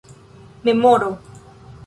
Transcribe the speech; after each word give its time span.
memoro 0.63 1.13